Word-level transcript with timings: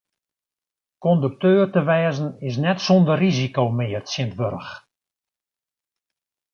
Kondukteur 1.03 1.61
te 1.73 1.81
wêzen 1.89 2.29
is 2.47 2.55
net 2.63 2.79
sûnder 2.85 3.19
risiko 3.23 3.63
mear 3.77 4.03
tsjintwurdich. 4.05 4.73